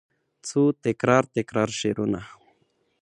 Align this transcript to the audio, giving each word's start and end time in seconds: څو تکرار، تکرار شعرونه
څو 0.47 0.61
تکرار، 0.85 1.23
تکرار 1.35 1.69
شعرونه 1.79 2.21